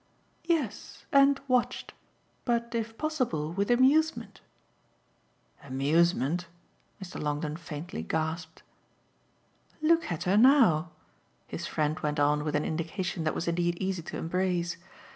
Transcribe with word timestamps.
"Yes, 0.45 1.05
and 1.11 1.39
watched. 1.47 1.93
But 2.43 2.73
if 2.73 2.97
possible 2.97 3.51
with 3.53 3.69
amusement." 3.69 4.41
"Amusement?" 5.63 6.47
Mr. 6.99 7.21
Longdon 7.21 7.57
faintly 7.57 8.01
gasped. 8.01 8.63
"Look 9.79 10.11
at 10.11 10.23
her 10.23 10.37
now," 10.37 10.89
his 11.45 11.67
friend 11.67 11.99
went 11.99 12.19
on 12.19 12.43
with 12.43 12.55
an 12.55 12.65
indication 12.65 13.25
that 13.25 13.35
was 13.35 13.47
indeed 13.47 13.77
easy 13.79 14.01
to 14.01 14.17
embrace. 14.17 14.75